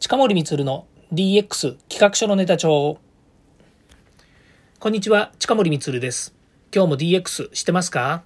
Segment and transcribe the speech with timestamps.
[0.00, 2.98] 近森光の DX 企画書のネタ帳。
[4.78, 6.34] こんにちは、近森光です。
[6.74, 8.22] 今日も DX してますか？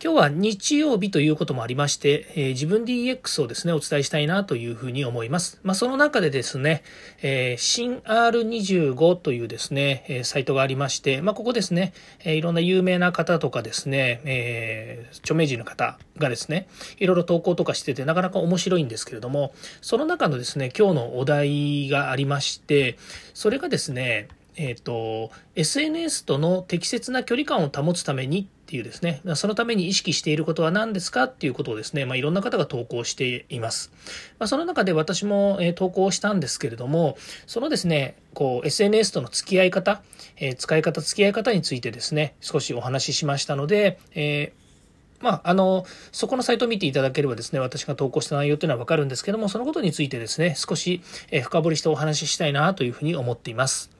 [0.00, 5.58] 今日は日曜日ということもありまして、えー、自分 DX をですね、お伝えしたいなというふうに思います。
[5.64, 6.84] まあ、その中でですね、
[7.20, 22.96] えー、新 R25 というですね、えー、サイトがありまして、まあ、ここですね、えいろんな有名な方とかですね、え著名人の方がですね、いろいろ投稿とかしてて、なかなか面白いんですけれども、その中のですね、今日のお題がありまして、
[23.34, 33.90] それがですね、えっ、ー、と、SNS との適切な距離感を保つためにっていうですね、そのために意識していることは何ですかっていうことをですね、まあ、いろんな方が投稿しています。
[34.38, 40.02] まあ、その中で私も、え、投稿したんですけれども、そのですね、こう、SNS との付き合い方、
[40.36, 51.00] えー、使い方、付き合い方についてですね、少しお話ししましたので、えーまあ、あの、そこのサイトを見ていただければですね、私が投稿した内容というのはわかるんですけども、そのことについてですね、少し
[51.42, 53.97] 深掘りしてお話ししたいなというふうに思っています。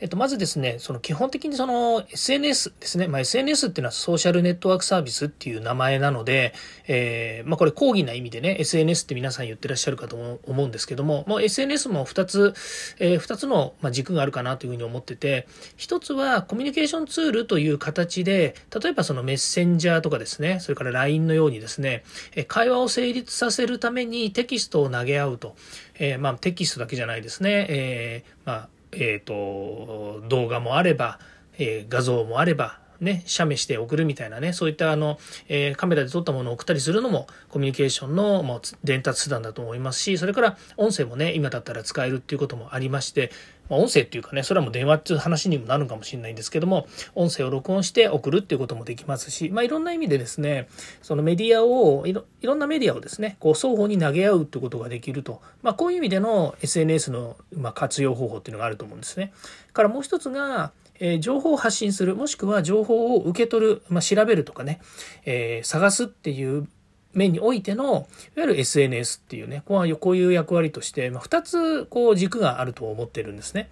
[0.00, 3.06] えっと、まずですね、その基本的にその SNS ですね。
[3.06, 6.54] まあ、SNS っていうのはソーシャルネットワークサービスっていう名前なので、
[6.88, 12.54] えー、まあ、これ講義な意味でね、SNS って皆さん言ってらっしゃるかと思うんですけども、もう SNS も2つ、
[12.98, 22.04] えー、2つの軸があるかなというふうに思ってて、1つはコミュニケーションツールという形で、例えばそのメッセンジャーとかですね、それから LINE のようにですね、
[22.48, 25.56] 会話を成立させるためにテキストを投げ合うと。
[26.02, 27.66] えー、まあ、テキストだけじゃないですね。
[27.68, 31.18] えー、まあえっ、ー、と、動画もあれば、
[31.58, 43.30] えー、画像もあれば、ね、写メして送るみたいなね、そういったあの、えー、カメラで撮ったものを送ったりするのもコミュニケーションのもう伝達手段だと思いますし、それから音声もね、今だったら使えるっていうこともありまして、
[43.70, 50.68] まあ、音声っていうかね、それはもう電話っていう話にもなるかもしれないんですけども、音声を録音して送るっていうこともできますし、まあ、いろんな意味でですね、
[51.00, 59.32] そのメディアをいろ、いろんなメディアをですね、こう双方に投げ合うってことができると、まあ、こういう意味での SNS の、ま活用方法っていうのがあると思うんですね。
[59.72, 64.80] からもう一つが、え情報を発信する、もしくは情報を受け取る、まあ、調べるとかね、
[65.24, 66.68] えー、探すっていう
[67.12, 69.86] 面においての、いわゆる SNS っていうね、こう
[70.16, 73.70] いう役割として、まあ、2つこう軸があると思ってるんですね。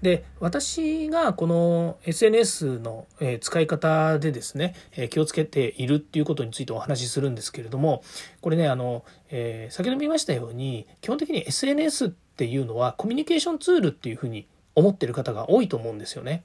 [0.00, 3.06] で、私がこの SNS の
[3.40, 4.74] 使い方でですね、
[5.10, 8.02] 気をつけているっていうことについてお話しするんですけれども、
[8.40, 16.42] これね、あの、えー、先ほど見ましたように、基本的に SNS っていうのはコミュニケーションツールっていうふうに思ってる方が多いと思うんですよね。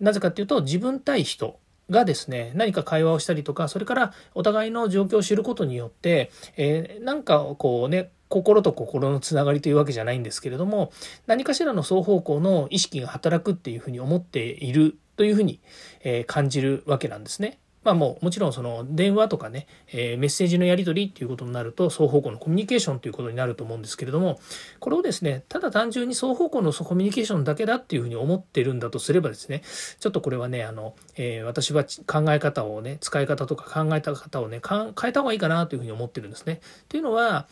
[0.00, 1.58] なぜかっていうと自分対人
[1.90, 10.90] がですね、何か会話をしたりとか、それからお互いの状況を知ることによって、えー、なんかこうね、心と心のつながりというわけじゃないんですけれども、
[11.26, 15.60] 何かしらの双方向の意識が働くっていうふうに思っているというふうに、
[16.02, 17.58] え感じるわけなんですね。
[17.86, 24.40] まあもうもちろんその電話とかね、えー、メッセージのやり取りっていうことになると双方向のコミュニケーションということになると思うんですけれども
[24.80, 29.62] これをですねただ単純に双方向のコミュニケーションだけだっていうふうに思ってるんだとすればですね
[30.00, 36.60] ちょっとこれはねあの、えー、私は考え方をね使い方とか考えた方をね変えた方がいいかなというふうに思ってるんですね。
[36.88, 37.46] というのは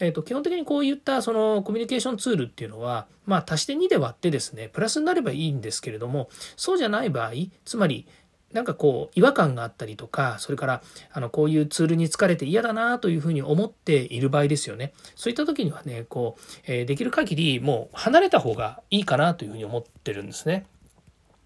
[0.00, 7.32] えー、と基本的にこういったそのコミュニケーションツールっていうのは、まあ、足して2で割ってですねプラスになればいいんですけれどもそうじゃない場合
[7.64, 8.06] つまり
[8.52, 20.66] なんかこう違和感があったりとかそれからあのこういうツールに疲れて嫌だなというふうに思っている場合ですよねそういった時にはねこう、えー、できる限りもう離れた方がいいかなというふうに思ってるんですね。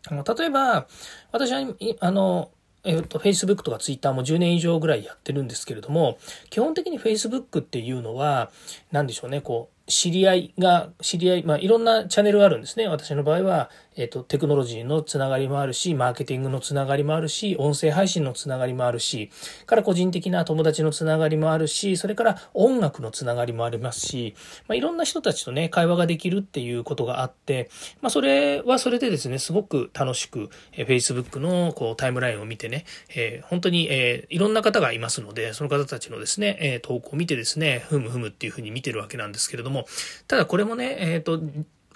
[0.08, 0.86] あの例えば
[1.32, 1.60] 私は
[2.00, 2.50] あの
[2.82, 6.18] えっと、Facebook とか Twitter も10年以上ぐらいやってるんですけれども、
[6.48, 8.50] 基本的に Facebook っていうのは、
[8.90, 12.88] 何でしょうね、こう、知り合いが、知り合い、まあ、いろんなチャンネルがあるんですね。
[12.88, 19.30] 私の場合は、えっ、と、テクノロジーのつながりもあるし、マーケティングのつながりもあるし、音声配信のつながりもあるし、
[19.66, 24.34] から個人的な友達のつながりもあるし、それから音楽のつながりもありますし、
[24.68, 27.68] まあ、いろんな人たちとね、会話ができるっていうことがあって、
[28.00, 39.84] まあ、それはそれでですね、すごく楽しく、えー、Facebook のこうタイムラインを見てね、えー、本当に、えー、いろんな方がいますので、その方たちのですね、えー、投稿を見てですね、ふむふむっていうふうに見てるわけなんですけれども、
[40.26, 41.38] ただこれもね、えっ、と、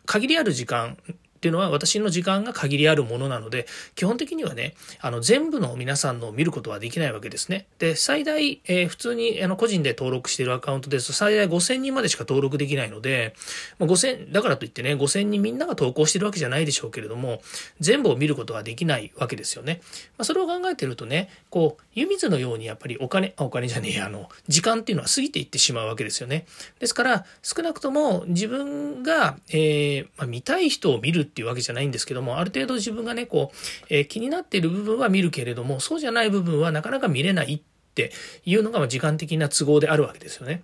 [0.07, 0.99] 限りある時間
[1.45, 7.67] っていうのは私の時間が限りあるものなので、基本的にはね、あの、全部の皆さんのを見ることはできないわけですね。
[7.79, 13.35] で、最大、えー、普通にあの個人で登録しているアカウントですと、最大5000人までしか登録できないので、
[13.79, 17.43] まあ、5000、だからといってね、5000人みんなが投稿してるわけじゃないでしょうけれども、
[17.79, 19.83] 全部を見ることはできないわけですよね。
[20.17, 26.47] まあ、それを考えてるとね、こう、湯水のようにやっぱりお金、あ、お金じゃねえあの、時間っていうのは過ぎていってしまうわけですよね。
[26.81, 33.57] ですから、少なくとも自分が、えー、まあ、見たい人を見るっていうわけじゃないんですけど、も、ある程度自分がね、こう、
[33.91, 37.61] えー、気になっている部分は見るけれども、そうじゃない部分はなかなか見れないっ
[37.95, 38.13] て
[38.45, 40.63] いうのが時間的な都合であるわけですよね。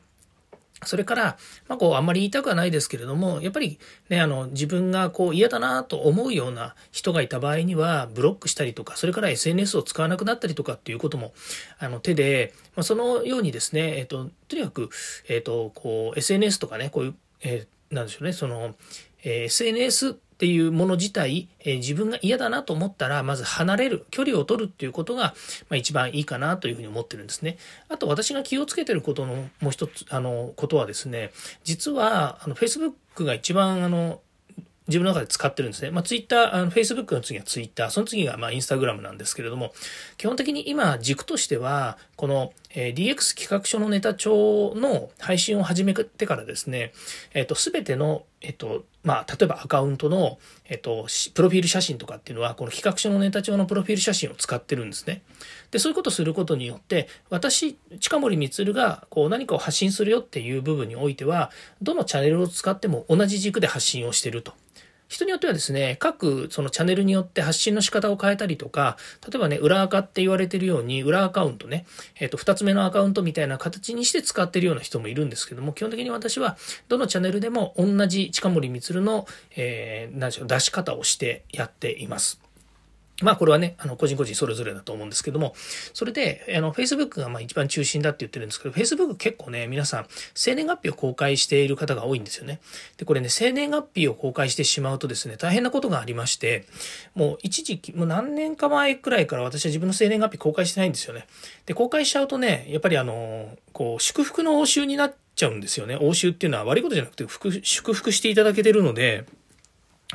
[0.86, 1.36] それから、
[1.68, 3.78] まあ、こう、あんまり言いたくはないですけれども、やっぱり
[4.08, 11.34] ね、あの、自分がこう嫌だなと思うような人がいた場合には、ブロックしたりとか、それから SNS を使わなくなったりとかっていうことも、
[11.78, 14.88] あの、手で、まあ、そのようにですね、えっ、と、とにかく、
[15.28, 18.74] えっ、と、こう、SNS とかね、こういう、えー、なんでしょうね、その、
[19.22, 25.34] えー、SNS っていうもの自体、えー、自分が嫌だなと思ったら、まず離れる、距離を取るっていうことが、
[25.68, 27.58] まあ、一番いいかなというふうに思ってるんですね。
[27.90, 31.30] あと私が気をつけてることのもう一つ、あの、ことはですね、
[31.62, 34.22] 実は、あの、Facebook が一番、あの、
[34.88, 35.90] 自分の中で使ってるんですね。
[35.90, 39.74] まあ、ツイッター、あの、Facebook の次はツイッター、その次が、まあ、インスタグラムなんですけれども、
[40.16, 46.92] 基本的に今、軸としては、この、えー、DX 企画書のネタ帳の配信を始めてからですね、
[47.34, 50.38] えっ、ー、と、すべての、えっ、ー、と、まあ、例えばアカウントの、
[50.68, 55.22] えっ、と、プロフィール写真とかっていうのは、この企画書のネタ帳のプロフィール写真を使ってるんですね。
[55.72, 61.50] で、そういうことをすることによって、私、近森光が、こう、何かを発信するよっていう部分においては、
[61.82, 64.52] どのチャンネルを使っても同じ軸で発信をしてると。
[65.10, 68.96] 人によってはですね、各そのチャンネルによって発信の仕方を変えたりとか、
[69.28, 71.84] 例えばね、裏垢って言われてるように、裏アカウントね、
[72.20, 79.26] えっ、ー、と、二つ目のアカウントみたいな形にして使ってるような人もいるんですけども、基本的に私は、どのチャンネルでも同じ近森光の、
[79.56, 82.40] えー、何でしょう、出し方をしてやっています。
[83.22, 85.54] まあこれはね、あの、個人個人それぞれだと思うんですけども、
[85.92, 92.60] それで、あの、Facebook がまあ一番中心だって言ってるんですけど、Facebook 結構ね、皆さん、生年月日を公開している方が多いんですよね。
[92.96, 96.66] で、これね、生年月日を公開してしまうとですね、大変なことがありまして、
[97.14, 101.26] もう一時期、もう何年か前くらいから私は自分の生年月日公開してないんですよね。
[101.66, 105.96] で、公開しちゃうとね、やっぱりあの、こう、祝福の応酬になっちゃうんですよね。
[105.96, 107.26] 応酬っていうのは悪いことじゃなくて、
[107.62, 109.24] 祝福していただけてるので、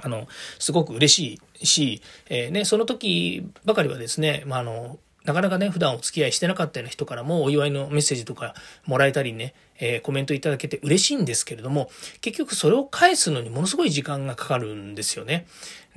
[0.01, 0.27] あの、
[0.59, 8.53] すごく嬉しいし、えー、ね、その時ばかりはですね、まあ、あの、なかなかね、普段お付き合いしてなかったような人からもお祝いのメッセージとか
[8.85, 11.89] もらえたりね、えー、コメントいただけて嬉しいんですけれども、
[12.21, 15.47] 結局それを返すのにものすごい時間がかかるんですよね。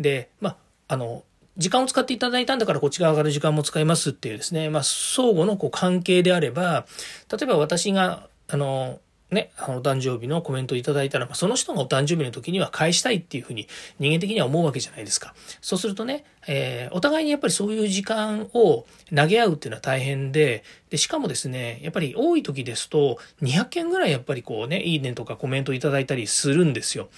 [0.01, 0.57] で、まあ、
[0.89, 1.25] あの、
[1.59, 6.87] 時間を使っていただいたんだからこっち側から時間も使いますっていうですね、まあ、相互のこう関係であれば、
[7.31, 15.35] 例えば私が、あの、ね、あの、お誕生日のコメントをいただいたら、まあ、その人がお誕生日の時には返したいっていうふうに人間的には思うわけじゃないですか。
[15.61, 27.11] そうするとね、えー、お互いにやっぱりそういう時間を投げ合うっていうのは大変で、で、しかもですね、やっぱり多い時ですと、200件ぐらいやっぱりこうね、いいねとかコメントいただいたりするんですよ。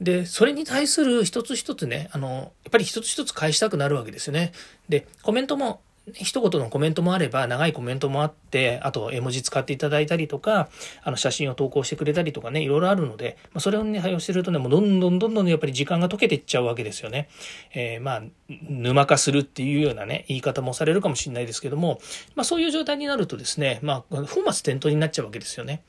[0.00, 2.28] で、それに対する一つ一つね、あの、
[2.64, 4.52] やっぱり一つ一つ返したくなるわけですよね。
[4.88, 5.80] で、コメントも
[6.14, 10.68] 一言のコメントもあれば、長いコメントもあって、あと絵文字使っていただいたりとか、
[11.02, 17.28] あの写真を投稿してくれたりとかね、いろいろあるので、まあ、それをね、対応してるとね、もうどんどんどんどんやっぱり時間が解けていっちゃうわけですよね。
[17.72, 22.00] えー、まあ、沼化するっていうようなね、言い方もされるかもしれないですけども、
[22.34, 25.82] まあそういう状態になるとですね、まあ、本末転倒になっちゃうわけですよね。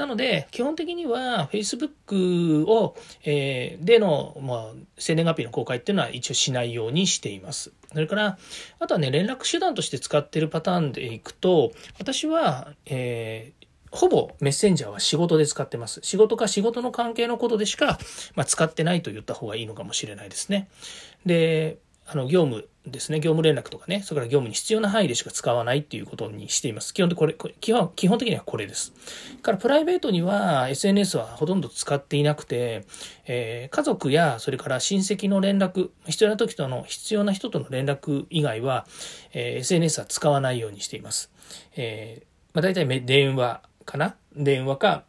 [0.00, 7.72] なので、基本的には Facebook を、えー、での、まあ、生年月日の公開っていうのは一応しないようにしています。
[7.92, 8.38] それから、
[8.78, 13.60] あとはね、連絡手段として使ってるパターンでいくと、私は、えー
[13.92, 15.98] ほぼメッセンジャーは仕事で使ってます。
[16.04, 17.98] 仕事か仕事の関係のことでしか、
[18.36, 20.68] まあ、使ってないと言った方がいいのかもしれないですね。
[21.26, 21.78] で、
[22.12, 26.92] あの、業務ですね、業務連絡とかね、それから業務に必要な範囲でしか使わないっていうことにしています。
[26.92, 28.92] 基本的これ、基本基本的にはこれです。
[29.42, 32.84] からプライベートには SNS はほとんど使っていなくて、
[33.26, 38.86] えー、家族やそれから親戚の連絡、必要な時との必要な人との連絡以外は、
[39.32, 41.30] えー、SNS は使わないようにしています。
[41.76, 42.24] えー、
[42.54, 44.16] まあ、大体電話かな？
[44.34, 45.04] 電話か、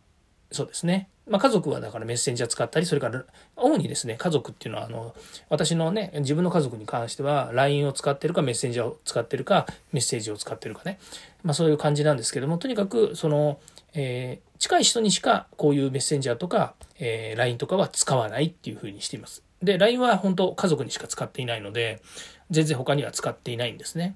[0.52, 1.10] そうですね。
[1.32, 3.24] まあ、家族はだからメッセンジャー使ったり、それから
[3.56, 5.16] 主にですね、家族っていうのは、あの、
[5.48, 11.00] 私のね、自分の家族に関しては、LINE を使ってるか、メッセンジャーを使ってるか、メッセージを使ってるかね。
[11.44, 13.60] まあ、そういう感じなんですけども、とにかく、その、
[13.94, 19.42] えー、近い人にしかこういうメッセンジャーとか、えー、LINE とかは使わないっていうふうにしています。
[19.64, 22.02] で、LINE は本当家族にしか使っていないので、
[22.50, 24.16] 全然他には使っていないんですね。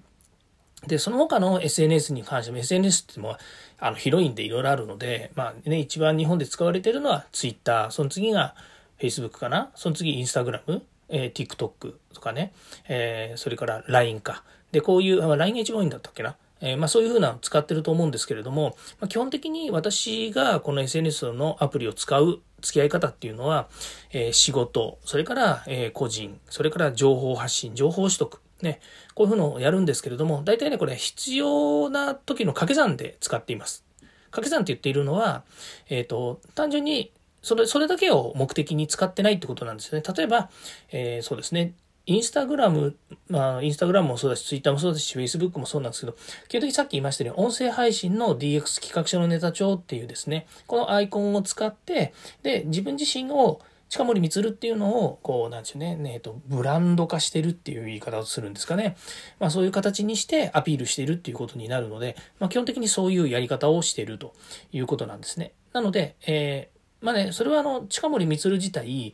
[0.88, 3.38] で、その他の SNS に関しても SNS っても
[3.80, 8.56] あの広いんでいろいろあるので、まあね、一番日本で使われているのは Twitter、その次が
[9.00, 12.54] Facebook かな、その次 Instagram、えー、TikTok とかね、
[12.88, 14.44] えー、それから LINE か。
[14.72, 16.36] で、こういう、まあ、LINE が一番多いんだったっけな？
[16.62, 23.68] えー、まあそういうふうなのを使ってると思うんですけれども、まあ、基本的に私がこの SNS のアプリを使う付き合い方っていうのは、
[24.12, 28.80] えー、仕事、それから、えー、個人、それから情報発信、情報取得、ね、
[29.14, 33.84] こういうふうのをやるんですけれども、大体ね、これ必要な時の掛け算で使っています。
[34.32, 35.44] 掛け算って言っているのは、
[35.90, 40.04] えっ、ー、と、単純に、それ、それだけを目的に使ってないってことなんですよね。
[40.16, 40.50] 例えば、
[40.92, 41.74] えー、そうですね、
[42.08, 42.96] インスタグラム、
[43.30, 46.14] まあ、インスタグラムもそうだし、ツイッターもそうだし、フェイスブックもそうなんですけど、
[46.48, 53.60] 基本的にさっき言いましたように、音声配信の DX 企画書のネタ帳っていうですね、このアイコンを使って、で、自分自身を
[53.96, 58.98] 近森光っていうのを、こう、なんでしょうね、えっと、ブランド化してるっていう言い方をするんですかね。
[59.40, 64.34] まあそういう形にしてアピールしてるっていうことになるので、まあ基本的にそういうやり方をしてると
[64.74, 65.54] いうことなんですね。
[65.72, 69.14] なので、えー、まあね、それはあの、近森光自体、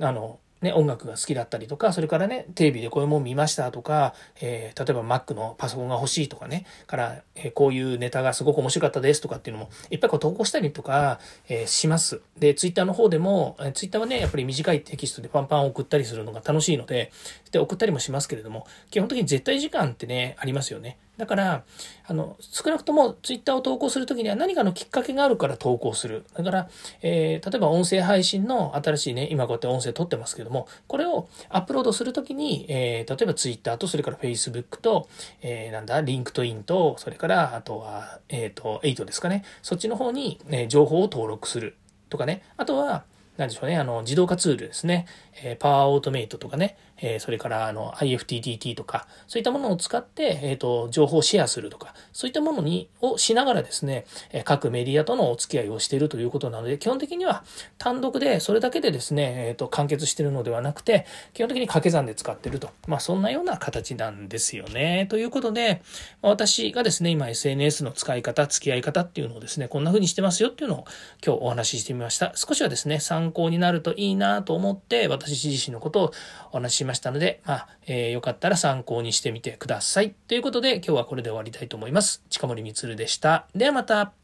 [0.00, 12.20] あの、ね、音楽が好きだったりとか、それからね、テレビでこういうもん見ましたとか、えー、例えば Mac のパソコンが欲しいとかね、から、えー、こういうネタがすごく面白かったですとかっていうのも、いっぱいこう投稿したりとか、えー、します。
[12.38, 17.10] で、Twitter の方でも、えー、Twitter はね、やっぱり短いテキストでパンパン送ったりするのが楽しいので、
[17.50, 20.98] で、送ったりもしますけれども、基本的に絶対時間ってね、ありますよね。
[21.22, 21.62] だから、
[22.04, 26.24] あの、少なくともツイッターを投稿するときには何かのきっかけがあるから投稿する。
[26.34, 26.68] だから、
[27.00, 35.08] えー、例えば音声配信の新しいね、今こうやって音声撮ってますけども、これをアップロードするときに、えー、例えばツイッターと、それからフェイスブックと、
[35.42, 39.44] えー、なんだ、 LinkedIn と、それから、あとは、えっ、ー、と、8ですかね。
[39.62, 41.76] そっちの方に、ね、情報を登録する
[42.08, 42.42] とかね。
[42.56, 43.04] あとは、
[43.36, 45.06] なんでしょうね、あの、自動化ツールですね。
[45.42, 57.44] えー、パワーオートメイトとかね、えー、それからあの IFTTT とか、そういったものを使って、えっ、ー、と、情報をシェアするとか、そういったものに、をしながらですね、え各メディアとのお付き合いをしているということなので、基本的には
[57.78, 62.70] 単独で、それだけでですね、えっ、と、完結してるのではなくて、基本的に掛け算で使ってると。
[62.86, 65.06] まあ、そんなような形なんですよね。
[65.08, 65.82] ということで、
[66.20, 70.84] 私がですね、今 SNS の使い方、付き合い方っていうのをですね、こんな風にしてますよっていうのを
[71.24, 72.32] 今日お話ししてみました。
[72.36, 76.12] 少しはですね、参考になるといいなと思って、私自身のことを
[76.50, 80.14] お話ししましたので、まあ、えー、よかったら参考にしてみてください。
[80.26, 82.22] ということで、今日はこれで終わりたいと思います。
[82.28, 83.46] 近森光でした。
[83.54, 84.21] ではまた。